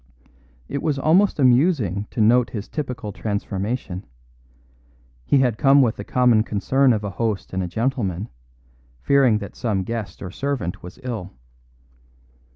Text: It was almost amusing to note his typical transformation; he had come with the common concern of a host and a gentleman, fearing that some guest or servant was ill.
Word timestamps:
It 0.67 0.81
was 0.81 0.97
almost 0.97 1.37
amusing 1.37 2.07
to 2.09 2.21
note 2.21 2.49
his 2.49 2.67
typical 2.67 3.11
transformation; 3.11 4.03
he 5.27 5.37
had 5.37 5.59
come 5.59 5.83
with 5.83 5.95
the 5.97 6.03
common 6.03 6.41
concern 6.41 6.91
of 6.91 7.03
a 7.03 7.11
host 7.11 7.53
and 7.53 7.61
a 7.61 7.67
gentleman, 7.67 8.27
fearing 9.03 9.37
that 9.37 9.55
some 9.55 9.83
guest 9.83 10.23
or 10.23 10.31
servant 10.31 10.81
was 10.81 10.97
ill. 11.03 11.29